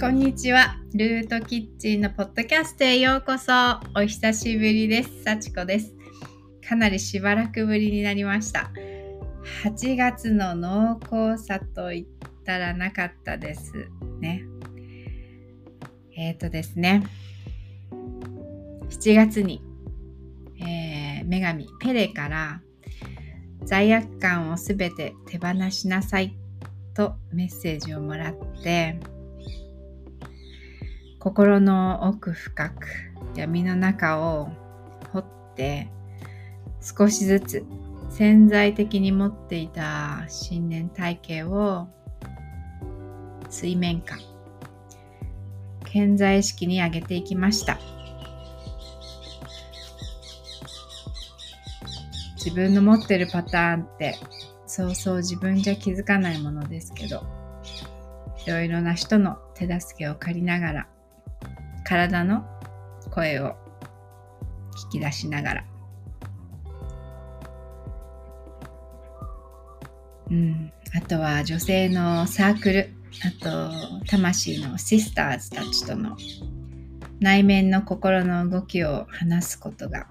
[0.00, 0.76] こんにちは。
[0.94, 3.52] ルートキッチンのポッドキャストへようこそ。
[3.96, 5.24] お久しぶりです。
[5.24, 5.92] 幸子です。
[6.68, 8.70] かなりしばらくぶりになりました。
[9.64, 12.06] 8月の濃厚さと言っ
[12.44, 13.72] たらなかったです
[14.20, 14.44] ね。
[16.16, 17.02] えっ、ー、とですね。
[18.90, 19.64] 7月に、
[20.60, 22.62] えー、女神ペレから
[23.64, 26.36] 罪悪感をすべて手放しなさい
[26.94, 29.00] とメッセージをもらって
[31.28, 32.86] 心の奥深く
[33.36, 34.48] 闇の中を
[35.12, 35.90] 掘って
[36.80, 37.66] 少しずつ
[38.08, 41.86] 潜在的に持っていた信念体系を
[43.50, 44.16] 水面下
[45.84, 47.78] 健在意識に上げていきました。
[52.36, 54.14] 自分の持ってるパターンって
[54.66, 57.22] そうそう自分じゃ気づかないものですけど
[58.46, 60.88] いろいろな人の手助けを借りながら
[61.88, 62.44] 体の
[63.10, 63.56] 声を
[64.90, 65.64] 聞き出しながら、
[70.30, 72.90] うん、あとは女性のサークル。
[73.24, 76.14] あと魂のシスターズたちとの
[77.20, 80.06] 内面の心の動きを話すことが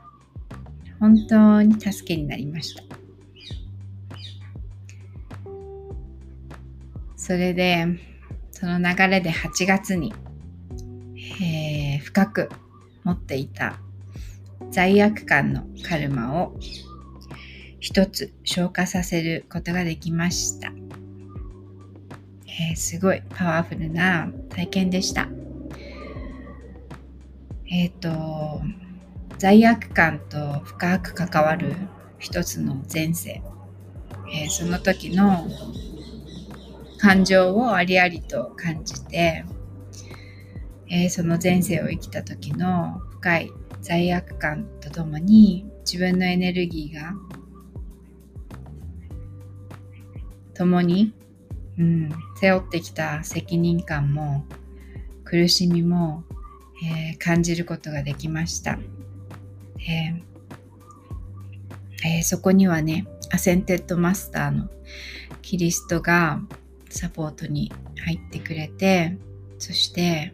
[0.99, 2.83] 本当に助けになりました。
[7.15, 7.85] それで
[8.51, 10.11] その流れで8月に
[11.41, 12.49] えー、深く
[13.03, 13.79] 持っていた
[14.71, 16.55] 罪悪感のカルマを
[17.79, 20.71] 一つ消化させることができました、
[22.47, 25.29] えー、すごいパワフルな体験でした。
[27.69, 28.61] えっ、ー、と
[29.37, 31.75] 罪悪感と深く関わる
[32.17, 33.41] 一つの前世、
[34.33, 35.47] えー、その時の
[36.97, 39.45] 感情をありありと感じて
[40.89, 43.51] えー、その前世を生きた時の深い
[43.81, 47.13] 罪悪感とともに自分のエネルギーが
[50.53, 51.13] 共に、
[51.77, 54.45] うん、背負ってきた責任感も
[55.23, 56.23] 苦しみも、
[56.83, 58.79] えー、感じることができました、
[59.79, 60.27] えー
[62.17, 64.69] えー、そこにはね ascended master の
[65.41, 66.41] キリストが
[66.89, 67.71] サポートに
[68.03, 69.17] 入ってくれて
[69.59, 70.33] そして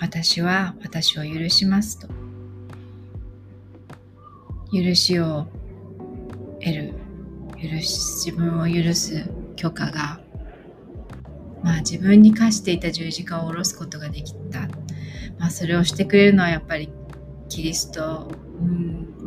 [0.00, 2.08] 私は私を許しますと。
[4.72, 5.46] 許しを
[6.60, 6.94] 得る。
[7.56, 10.20] 許し自分を許す許可が
[11.62, 14.60] まあ自分に課していた十字架を下ろすことができた、
[15.38, 16.92] まあ、それをしてくれるのはやっぱり
[17.48, 18.28] キリスト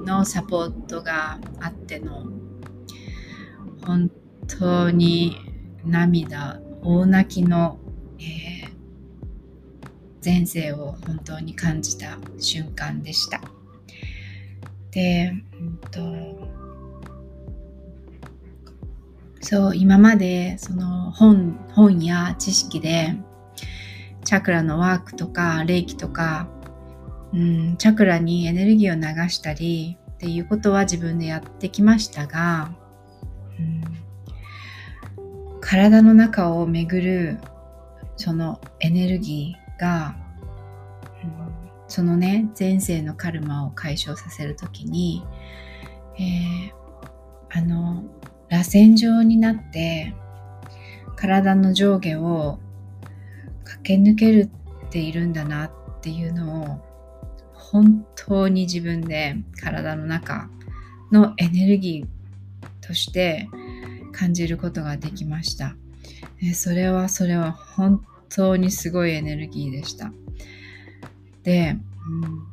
[0.05, 2.27] のサポートがあっての
[3.85, 4.11] 本
[4.47, 5.37] 当に
[5.83, 7.79] 涙大泣きの、
[8.19, 8.58] えー
[10.23, 13.41] 前世を本当に感じた瞬間でした。
[14.91, 16.59] で、うんと、
[19.41, 23.15] そう今までその本本や知識で
[24.25, 26.49] チャクラのワークとか霊気とか、
[27.33, 32.71] うん、チャクラにエネルギーを流したりっていうことは自分でやってきましたが、
[33.57, 33.81] うん、
[35.61, 37.37] 体の中を巡る
[38.17, 40.15] そのエネルギーが、
[41.23, 41.31] うん、
[41.87, 45.23] そのね前世のカルマを解消させる時に、
[46.17, 46.71] えー、
[47.49, 48.03] あの
[48.49, 50.13] 螺旋状になって
[51.15, 52.59] 体の上下を
[53.63, 54.49] 駆け抜ける
[54.87, 56.89] っているんだなっていうのを
[57.53, 60.49] 本当に自分で体の中
[61.11, 63.47] のエネルギーとして
[64.11, 65.75] 感じることができました。
[66.53, 70.11] それはそれは本当にすごいエネルギーでした。
[71.43, 72.43] で、うん、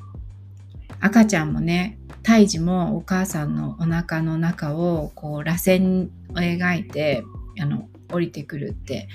[1.01, 7.25] 赤ちゃんもね胎児もお母さんのお腹の中をこう螺旋を描いて
[7.61, 9.09] あの降りてくるって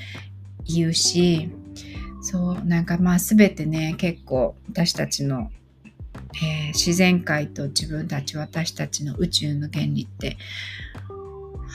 [0.66, 1.50] 言うし
[2.22, 5.52] そうなんかまあ全てね結構私たちの、
[6.36, 10.38] えー、自然界と自分たち私たちの宇宙の原理って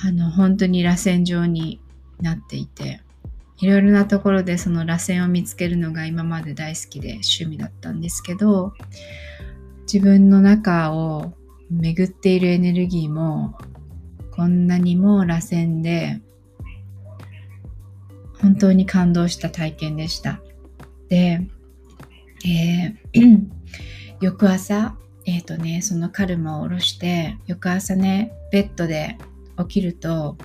[0.04, 1.80] あの本当に螺旋状に
[2.20, 3.00] なっていて
[3.58, 8.74] いろいろなところでその螺旋を見つけるのが今まで大好きで趣味だったんですけど
[9.90, 11.32] 自分の中を
[11.70, 13.56] 巡っているエネルギーも
[14.32, 16.20] こんなにも螺旋で
[18.40, 20.40] 本当に感動した体験でした。
[21.08, 21.40] で、
[22.44, 23.46] えー、
[24.20, 29.16] 翌朝、えっ、ー、とね、そのカルマを下ろして、翌朝ね、ベッドで
[29.58, 30.36] 起きると、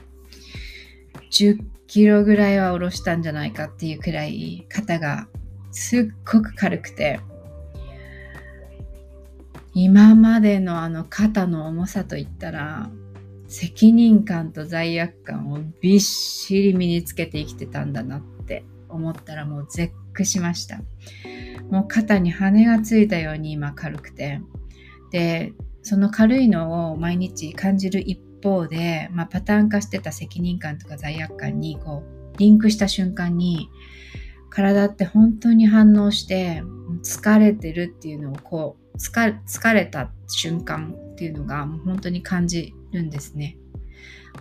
[1.32, 5.28] 10キロぐらいは下ろしたんじゃないかっていうくらい肩が
[5.72, 7.20] すっごく軽くて。
[9.74, 12.90] 今までのあの肩の重さといったら
[13.48, 20.80] 責任感と罪悪感をびっしり身につけて生きてたんだなって思ったらもう絶句しました。
[21.70, 24.40] もう肩に羽がついたように今軽くて。
[25.12, 25.52] で
[25.82, 32.04] その軽いのを毎日感じる一方で、まあ、パターン化してた責任感とか罪悪感にこ
[32.36, 33.70] うリンクした瞬間に
[34.50, 36.62] 体って本当に反応して
[37.04, 43.58] 疲れてるっていうのをこう疲れた瞬間っていうのがもう本当に感じるんですね。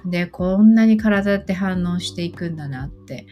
[0.04, 3.26] でこんなに体って反応していくんだなって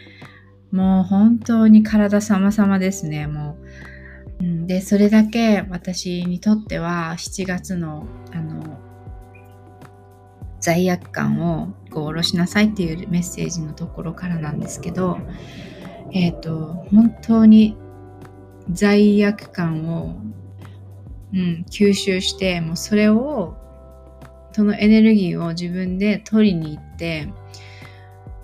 [0.71, 3.57] もう本当に体様々ですねも
[4.41, 8.88] う、でそれだけ私にとっては7月のあの
[10.61, 15.19] 罪悪感をこう下ろしなさいっていうメッセージのところからなんですけど
[16.13, 17.77] えっ、ー、と本当に
[18.71, 20.17] 罪悪感を、
[21.33, 23.57] うん、吸収してもうそれを
[24.53, 27.29] そのエネルギーを自分で取りに行って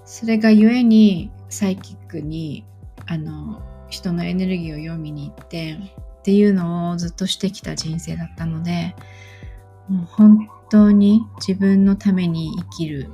[0.04, 2.64] それがゆえにサイキックに
[3.06, 5.78] あの人のエネルギーを読みに行って
[6.20, 8.94] っていうのをずっとしてきた人生だったので
[9.88, 13.08] もう本当に自分のために生きる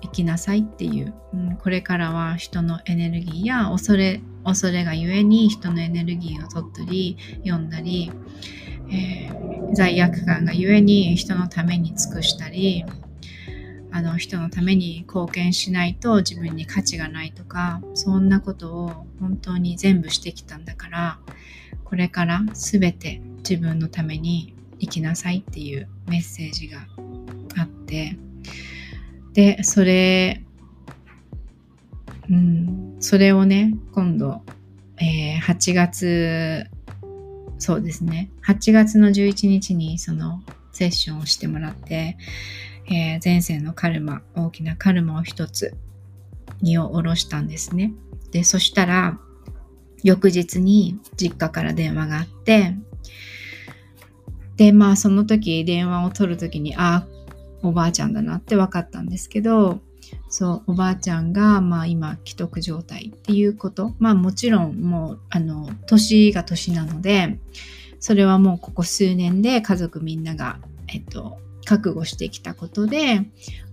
[0.00, 8.10] 生きなさいっていう、うん、これからは人のエネルギーや恐れ恐れがゆえに人のエネルギーを取ったり読んだり、
[8.90, 12.86] えー、罪悪感がゆえに人のために尽くしたり
[13.90, 21.18] あの人のために貢献しないと自分に価値がないとかそんなことを本当に全部してきたんだから
[21.84, 24.53] これから全て自分のために
[24.84, 26.86] 生きなさいっていうメッセージが
[27.56, 28.16] あって
[29.32, 30.42] でそれ
[32.30, 34.42] うんそれをね今度、
[34.98, 36.66] えー、8月
[37.58, 40.42] そうですね8月の11日にその
[40.72, 42.16] セッションをしてもらって
[42.86, 45.74] えー、前世のカルマ、大きなカルマを一つ
[46.60, 47.92] 荷を下ろしたんですね。
[48.30, 49.18] で、そしたら、
[50.02, 52.76] 翌日に実家から電話があって、
[54.56, 57.06] で、まあその時電話を取る時に、あ、
[57.62, 59.80] おばあちゃんだなって分かったんですけど、
[60.28, 63.94] そう、おばあちゃんが、まあ今、既得状態っていうこと。
[63.98, 67.38] まあもちろんもう、あの、年が年なので、
[68.00, 70.58] それはもうここ数年で家族みんなが、
[70.88, 73.22] えっと、覚悟してきたことで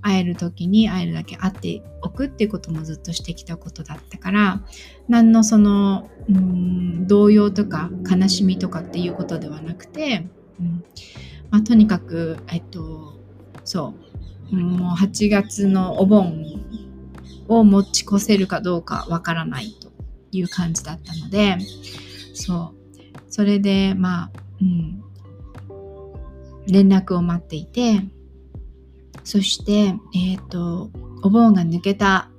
[0.01, 4.61] 会える時に会えるだけ会っておくっていうこともずっとしてきたことだったから
[5.09, 10.25] 何のそのうん動揺とか悲しみとかっていうことではなくて、
[11.49, 13.19] まあ、とにかくえっと
[13.63, 13.93] そ
[14.51, 14.55] う。
[14.55, 16.43] もう8月のお盆
[17.47, 19.89] を持ち越せるかどうかわからないと
[20.33, 21.57] いう感じだったので
[22.33, 22.81] そう。
[23.29, 24.31] それでまあ、
[24.61, 25.01] うん、
[26.67, 28.01] 連絡を待っていて
[29.23, 30.89] そしてえっ、と
[31.23, 32.29] お盆が抜けた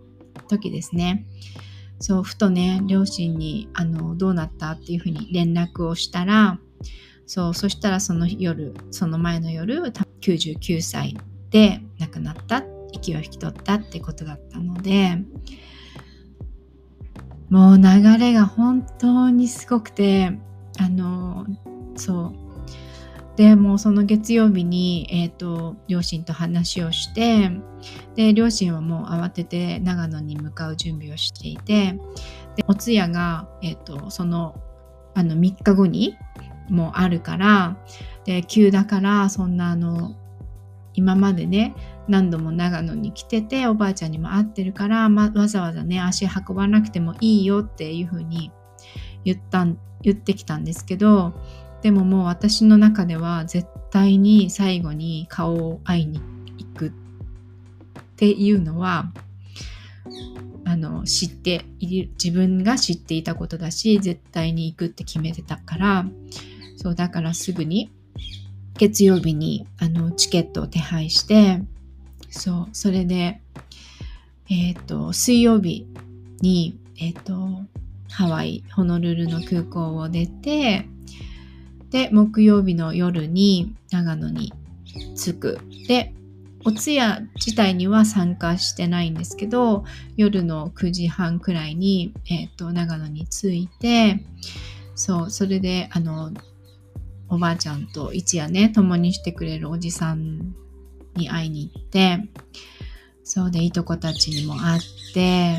[0.49, 1.27] 時ですね。
[1.99, 6.59] そうふとね両親にあのどうなったっていうふうに連絡をしたら
[7.27, 9.81] そうそしたらその夜その前の夜
[10.21, 11.17] 99歳
[11.51, 15.19] で亡くなった息を引き取ったってことだったので
[17.49, 20.33] もう流れが本当にすごくて
[20.79, 21.47] あの
[21.97, 22.43] そう。
[23.37, 27.51] でもうその月曜日に、えーと、両親と話をして
[28.15, 31.99] で両親はもう慌てて長野に向かう準備をしていて
[32.57, 34.61] でお通夜が、えーと、その
[35.15, 36.17] あの3日後に
[36.69, 37.77] もあるから
[38.25, 40.15] で急だからそんなあの
[40.95, 41.75] 今までね
[42.09, 48.51] 何度も長野に来てておばあちゃんにも会ってるから、ま、わざわざね足運ばなくてもいいよっていうふうに
[49.25, 49.67] 言った
[50.03, 51.33] 言ってきたんですけど
[51.83, 56.21] でももう私の中では絶対に最後に顔を会いに
[56.59, 56.93] 行くっ
[58.17, 59.13] ていうのは
[60.65, 66.05] あの知っている自分が知っていたことだし絶対に行くって決めてたから
[66.83, 67.91] そうだからすぐに
[68.75, 71.63] 月曜日にあのチケットを手配して
[72.31, 73.41] そうそれで
[74.51, 75.87] え、ー、と水曜日
[76.41, 77.35] にえ、ー、と
[78.11, 80.87] ハワイホノルルの空港を出て
[81.93, 84.53] で、木曜日の夜に長野に
[85.15, 85.59] 着く。
[85.87, 86.15] で、
[86.65, 89.85] お通夜自体には参加してないんですけど、
[90.17, 94.25] 夜の9時半くらいに、え、ー、と、長野に着いて、
[94.95, 96.33] そう、それで、あの、
[97.33, 100.55] おばあちゃんと一夜ね、共にしてくれるおじさん
[101.17, 102.29] に会いに行って、
[103.25, 104.81] そうで、いとこたちにも会っ
[105.15, 105.57] て、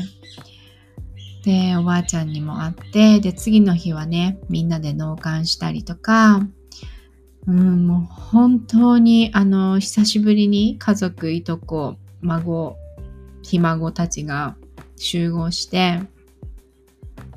[1.44, 6.46] で、おばあちゃんにも会って、で、次の日はね、みんなで納棺したりとか、
[7.48, 12.76] うん、もう本当に、あの、久しぶりに家族、いとこ、孫、
[13.42, 14.54] ひ孫たちが
[14.94, 16.00] 集合して、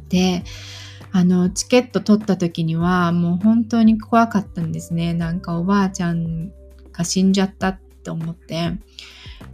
[0.09, 0.43] で、
[1.11, 5.13] あの、チケット取った時にはもう本当に怖かったんですね。
[5.13, 6.51] なんかおばあちゃん
[6.91, 8.73] が死んじゃったって思って。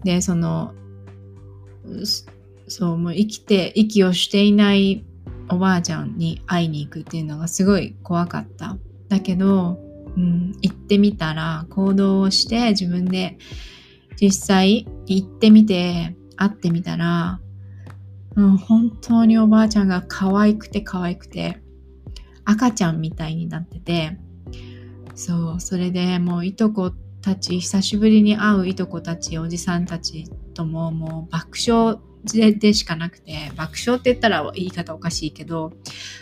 [0.03, 0.73] で、その、
[2.67, 5.05] そう、もう生きて、息をしていない
[5.49, 8.77] おばあちゃんに会いに行くっていうのがすごい怖かった。
[9.09, 9.79] だけど、
[10.15, 13.37] うん、行ってみたら、行動をして自分で
[14.19, 17.39] 実際行ってみて、会ってみたら、
[18.35, 21.61] うん、本当におばあちゃんが可愛くて可愛くて、
[22.45, 24.17] 赤ちゃんみたいになってて、
[25.15, 35.73] そう、それでもういとこたち、久しぶりに会ういとこたち、おじさんたちとももう爆笑でしかなくて、爆笑って言ったら言い方おかしいけど、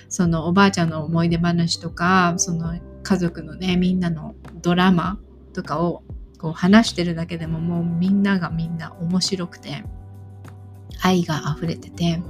[0.10, 5.20] そのおばあちゃんの思い出話とか、その家族のね、みんなのドラマ
[5.54, 6.04] とかを
[6.38, 9.84] こう話してるだけでももうみんながみんな面白くて、
[11.02, 12.22] 愛が溢れてて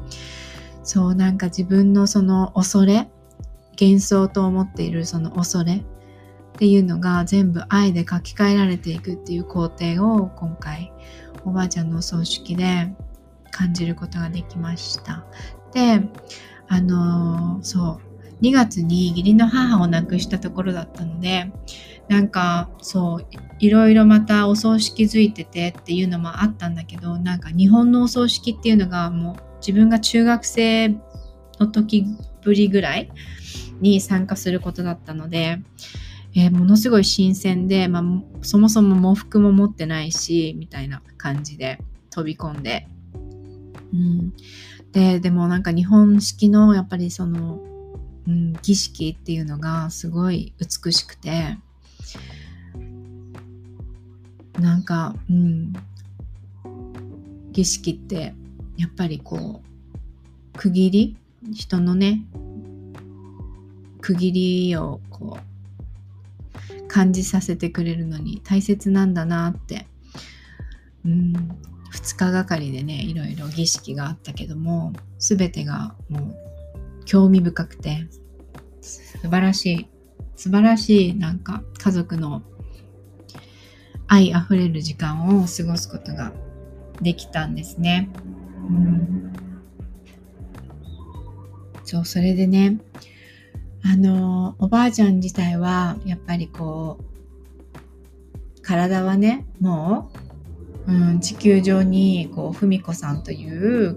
[0.84, 3.10] そうなんか自分のその恐れ
[3.80, 5.84] 幻想と思っているその恐れっ
[6.58, 10.92] ていうのが全部愛で書き換えられていくっていう工程を今回
[11.46, 12.94] おばあちゃんのお葬式で
[13.52, 15.26] 感じることができました。
[15.74, 16.02] で、
[16.68, 18.00] あのー、そ
[18.40, 21.52] う、2月に義理の母を亡くしたところだったので、
[22.08, 23.28] なんかそう
[23.62, 30.90] いろいろまたお葬式づいててっていうのもあったんだけどなんか日本のお葬式っていうのがもう自分が中学生
[31.60, 32.06] の時
[32.44, 33.12] ぶりぐらい
[33.80, 35.60] に参加することだったので、
[36.36, 38.04] えー、ものすごい新鮮で、まあ、
[38.42, 41.78] そもそも喪服も持ってないしみたいな感じで
[42.10, 42.88] 飛び込んで、
[43.94, 44.34] うん、
[44.92, 47.60] ででもなんか日本式のやっぱりその、
[48.28, 51.60] うん、儀式っていうのがすごい美しくて
[54.62, 55.74] なんか、うん、
[57.52, 58.34] 儀式って
[58.78, 59.62] やっぱりこ
[60.54, 61.18] う区切り？
[61.52, 62.24] 人のね
[64.00, 64.32] 区切
[64.68, 69.88] りをこう感じさせてくれるのに大切なんだなって、
[71.04, 71.34] うん、
[71.94, 76.36] 2日がかりでねいろいろ儀式があったけども全てがもう
[77.06, 78.08] 興味深くて
[78.82, 79.88] 素晴らしい。
[80.36, 82.42] 素晴らしいなんか家族の
[84.12, 86.34] 愛あふれる時間を過ごすことが
[87.02, 88.10] できたんですね。
[88.70, 89.34] うん、
[91.86, 92.82] そうそれでね
[93.86, 100.12] あのおばあちゃん自体はやっぱりこう体はねも
[100.88, 103.96] う、うん、地球上にこう文子さんという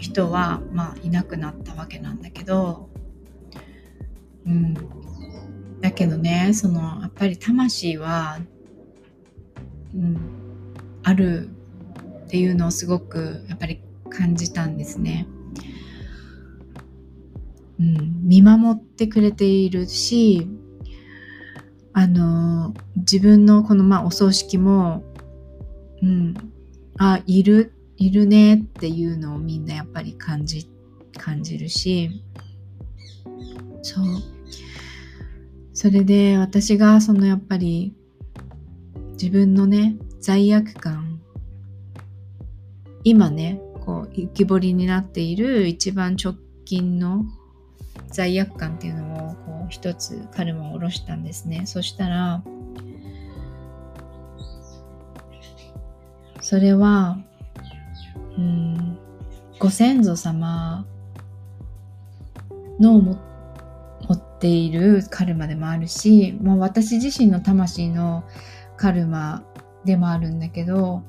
[0.00, 2.88] 人は、まあ、いなくなったわけなんだけど、
[4.46, 4.74] うん、
[5.82, 8.38] だけどねそのやっぱり魂は、
[9.94, 10.16] うん、
[11.02, 11.48] ある
[12.26, 13.80] っていうのをすごくやっぱり
[14.10, 15.26] 感じたんですね。
[17.80, 20.46] うん、見守ってくれているし
[21.92, 25.02] あの自分のこのまあお葬式も、
[26.00, 26.34] うん、
[26.98, 30.68] あいるいるねっていうのをみんなやっぱり感じ
[31.18, 32.22] 感じるし。
[33.82, 34.04] そう。
[35.74, 37.94] それで私がそのやっぱり
[39.22, 41.20] 自分のね罪悪感。
[43.04, 47.24] 今ねこう浮き彫りになっている一番直近の
[48.08, 51.66] 罪悪感っていうのをこう一つカルマを下ろしたんですね。
[51.66, 52.42] そしたら
[56.40, 57.16] それは
[58.36, 58.98] うん
[59.60, 60.84] ご先祖様
[62.80, 63.18] のも
[64.12, 68.24] っているカルマでもあるし、もう私自身の魂の
[68.82, 69.44] カルマ
[69.84, 71.04] でもあるんだけど、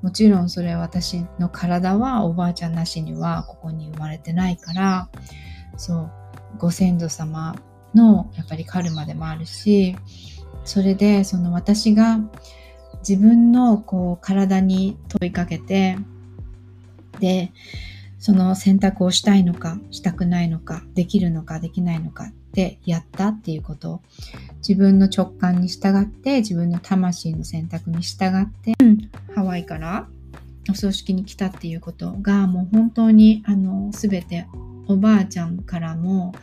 [0.00, 5.10] もちろんそれ私の体はおばあちゃんなしにはここに生まれてないから、
[5.76, 6.10] そう、
[6.56, 7.56] ご先祖様
[7.94, 9.96] のやっぱりカルマでもあるし、
[10.64, 12.20] それでその私が
[13.06, 15.98] 自分のこう体に問いかけて、
[17.18, 17.52] で、
[18.20, 24.02] その選択をしたいのか、したくないのか、できるのか、できないのかってやったっていうこと。
[24.58, 30.06] 自分の直感に従って自分の魂の選択に従って、うん、ハワイから
[30.68, 34.46] お葬式に来たっていうことがもう本当にあの全て
[34.86, 36.34] おばあちゃんからも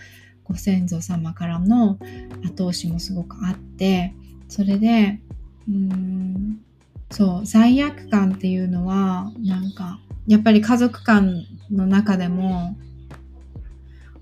[0.43, 1.99] ご先祖様からの
[2.43, 4.15] 後押しもすごくあって
[4.47, 5.19] それで
[5.67, 6.59] うーん
[7.09, 12.75] そう罪悪感っていうのはなんかやっぱり家族間の中でも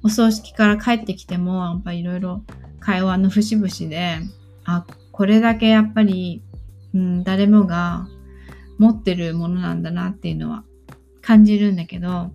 [0.05, 2.43] お葬式から帰ってきても、やっぱいろいろ
[2.79, 4.19] 会話の節々で、
[4.63, 6.43] あ、これだけやっぱり、
[6.93, 8.07] うん、誰もが
[8.77, 10.63] 持ってるものなんだなっていうのは
[11.23, 12.29] 感じるんだけど、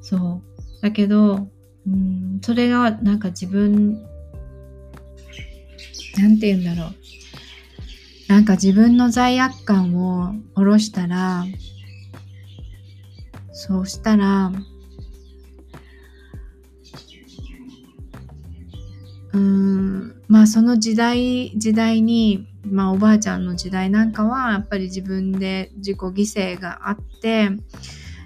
[0.00, 0.82] そう。
[0.82, 1.46] だけど、
[1.86, 4.02] うん、それがなんか自分、
[6.18, 6.94] なんて言うんだろう。
[8.30, 11.44] なんか自分の罪悪感を下ろしたら、
[13.50, 14.52] そうしたら、
[19.32, 27.48] うん、まあその時代、時代に、まあおばあちゃんの時代なんかは、やっぱり自分で自己犠牲があって、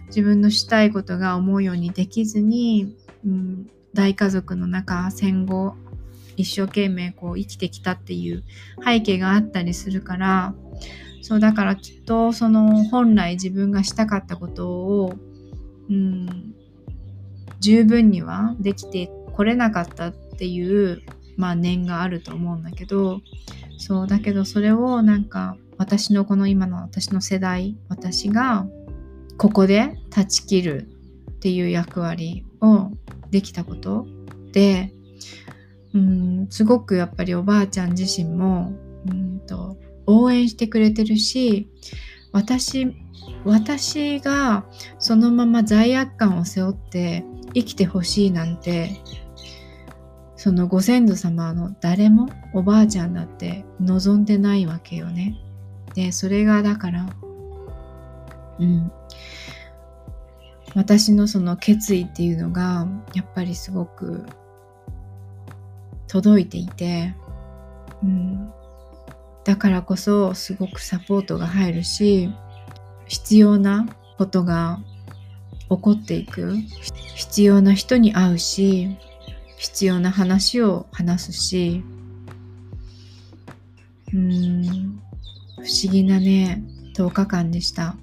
[0.08, 2.94] 自分のしたいことが思うようにできずに、
[3.24, 5.76] うん、大家族の中、戦後、
[6.36, 8.44] 一生懸命こう生きてきたっていう
[8.84, 10.54] 背景があったりするから、
[11.22, 15.14] そうだからきっとその本来自分がしたかったことを、
[15.88, 16.54] うん、
[17.60, 21.02] 十分にはできてこれなかったっていう、
[21.38, 23.22] まあ、念があると思うんだけど
[23.78, 28.66] そうだけどそれをなんか私のこの今の私の世代私が
[29.38, 30.88] ここで断ち切る
[31.30, 32.90] っていう役割を
[33.30, 34.06] できたこと
[34.52, 34.92] で
[35.94, 38.72] うんすごくやっぱりおばあちゃん自身も
[39.06, 41.68] うんと応援してくれてるし
[42.32, 42.94] 私
[43.44, 44.66] 私が
[44.98, 47.24] そのまま罪悪感を背負って
[47.54, 49.00] 生きてほしいなんて
[50.44, 55.38] そのご先祖様の誰もおばあちゃんだって望んでないわけよね。
[55.94, 57.06] で、それがだから、
[58.58, 58.92] うん。
[60.74, 64.26] 私のその決意っていうのが、やっぱりすごく
[66.08, 67.14] 届いていて、
[68.02, 68.52] うん。
[69.44, 72.30] だからこそすごくサポートが入るし、
[73.06, 74.80] 必要なことが
[75.68, 76.56] 起こっていく。
[77.14, 78.96] 必要な人に会うし、
[79.64, 81.82] 必要な話を話すし
[84.12, 84.62] うん
[85.56, 86.62] 不思議なね
[86.94, 87.96] 10日間でした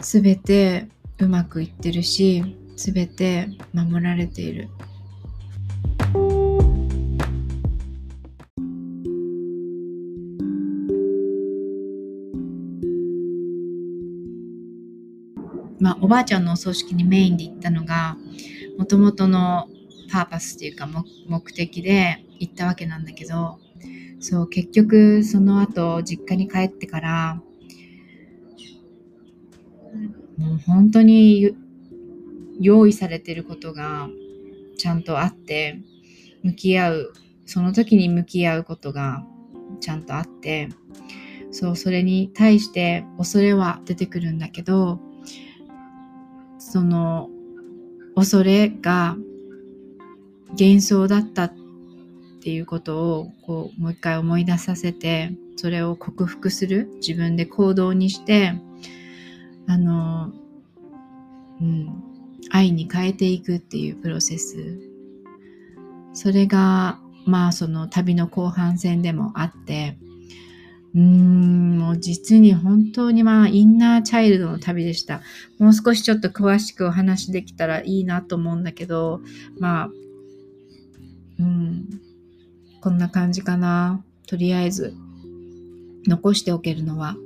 [0.00, 4.68] すべてうまくいってるしすべて守られている
[16.00, 18.16] おばあちゃんのお葬式にメインで行ったのが
[18.78, 19.68] もともとの
[20.10, 20.88] パーパスっていうか
[21.28, 23.58] 目的で行ったわけなんだけど、
[24.20, 27.42] そう、結局その後実家に帰ってから、
[30.36, 31.56] もう本当に
[32.60, 34.08] 用意されてることが
[34.76, 35.80] ちゃんとあって、
[36.42, 37.12] 向き合う、
[37.46, 39.24] その時に向き合うことが
[39.80, 40.68] ちゃんとあって、
[41.50, 45.00] そう、それに対して恐れは出てくるんだけど、
[46.76, 47.30] その
[48.16, 49.16] 恐れが
[50.48, 51.54] 幻想だったっ
[52.42, 58.52] ていうことをこうもう一回思い出させてそれを克服する自分で行動にして
[59.66, 60.32] あの
[61.62, 62.02] うん
[62.50, 64.78] 愛に変えていくっていうプロセス。
[66.12, 69.96] それがまあその旅の後半戦でもあって
[70.96, 75.20] うん、もう実に本当にまあインナーチャイルドの旅でした。
[75.58, 79.20] もう少しちょっと詳しくお話できたらいいなと思うんだけど、
[79.58, 79.90] まあ
[81.38, 82.00] うん。
[82.80, 84.04] こんな感じかな。
[84.26, 84.94] とりあえず、
[86.06, 87.16] 残しておけるのは、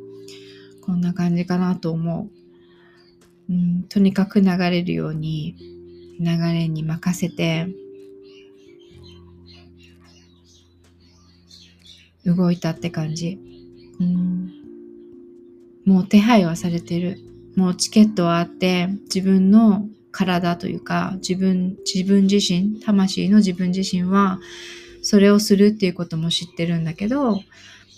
[0.82, 2.30] こんな感じかなと思
[3.48, 3.52] う。
[3.52, 5.56] うん、とにかく流れるように、
[6.18, 7.68] 流れに任せて、
[12.24, 13.49] 動いたって感じ。
[14.00, 14.52] うん、
[15.84, 17.18] もう手配はされてる。
[17.56, 24.40] もうチケットはあって、自分の体というか自分自分自身魂の自分自身は
[25.02, 27.40] それをするっていうことも知ってるんだけど、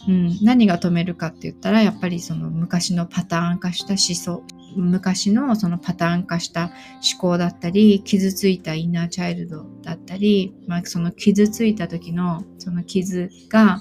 [0.08, 6.70] うん、何が止めるかって言ったらやっぱりその昔のパターン化した思想昔のそのパターン化した
[7.12, 13.80] 思考だったり傷ついたインナーチャイルドだったり、まあ、その傷ついた時のその傷が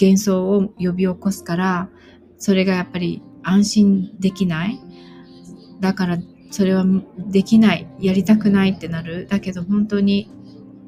[0.00, 1.88] 幻想を呼び起こすから
[2.38, 4.80] それがやっぱり安心できない
[5.80, 6.18] だから
[6.50, 6.84] それは
[7.18, 9.26] できない、やりたくないってなる。
[9.26, 10.30] だけど本当に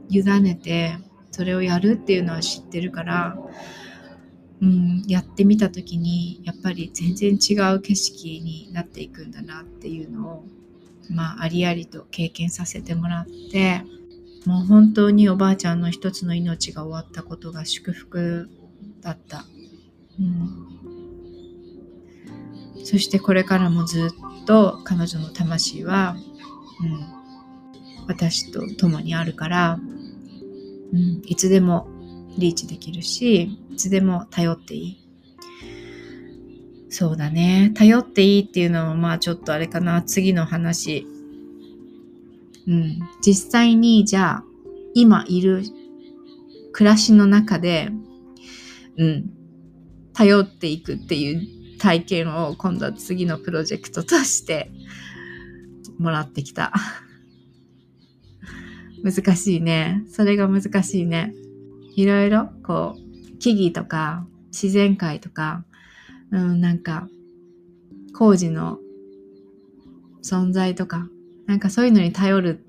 [0.08, 0.96] 委ねて、
[1.30, 3.36] それをやるっていうのは知ってるから、
[4.60, 10.44] うん、やってみた時に、やっぱり全然違う景色になっていくんだなっていうのを、
[11.10, 13.82] まあ、ありありと経験させてもらって、
[14.46, 18.48] もう本当におばあちゃんの一つの命が終わったことが祝福
[19.08, 19.46] だった。
[20.20, 20.68] うん、
[22.84, 24.10] そしてこれからもず
[24.42, 26.16] っと彼女の魂は、
[26.82, 29.78] うん、私と共にあるから、
[30.92, 31.88] うん、いつでも
[32.36, 35.04] リーチできるしいつでも頼っていい。
[36.90, 37.72] そうだね。
[37.74, 40.02] 頼っていいっていうのはまあちょっとあれかな。
[40.02, 41.06] 次の話。
[42.66, 42.98] うん。
[43.22, 44.44] 実際にじゃあ
[44.94, 45.62] 今いる
[46.72, 47.90] 暮らしの中で
[48.98, 49.38] うん
[50.18, 54.68] 頼っていくっていう体験を今度は次のプロジェクトとして
[55.96, 56.72] もらってきた。
[59.04, 60.02] 難しいね。
[60.08, 61.32] それが難しいね。
[61.94, 65.64] いろいろ、こう、木々とか、自然界とか、
[66.32, 67.08] うん、なんか、
[68.12, 68.80] 工事の
[70.24, 71.08] 存在とか、
[71.46, 72.64] なんかそういうのに頼る、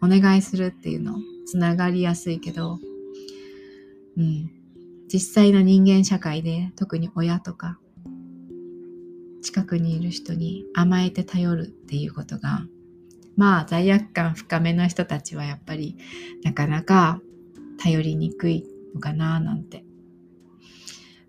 [0.00, 2.80] お願いするっていうの、つながりやすいけど、
[4.16, 4.50] うん、
[5.12, 7.78] 実際の人間社会で、特に親とか、
[9.42, 12.66] 近くにいる人に甘えて頼るっていうことが
[13.38, 15.96] まあ罪悪感深めの人たちはやっぱり
[16.42, 17.20] なかなか
[17.80, 19.84] 頼りにくいのかななんて。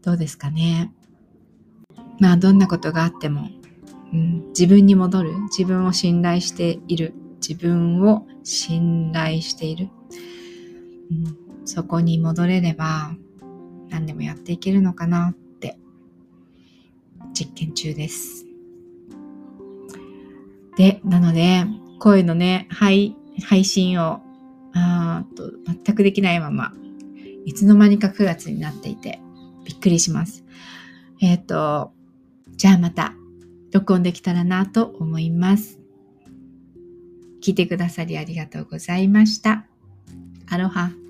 [0.01, 0.91] どうですかね。
[2.19, 3.49] まあどんなことがあっても、
[4.11, 5.33] うん、自分に戻る。
[5.55, 7.13] 自分を信頼している。
[7.47, 9.89] 自分を信頼している、
[11.11, 13.15] うん、そこに戻れれば
[13.89, 15.77] 何でもやっていけるのかなって
[17.33, 18.45] 実験中です
[20.77, 21.65] でなので
[21.99, 24.21] 声のね、配配信を
[24.73, 26.73] あと全くできないまま、
[27.45, 29.19] いつの間にか9月になっていて、
[29.65, 30.43] びっくりします。
[31.21, 31.91] えっ、ー、と、
[32.55, 33.13] じゃあまた
[33.71, 35.79] 録音できたらなと思います。
[37.43, 39.65] 聞いてくださりありがとうございました。
[40.47, 41.08] アロハ。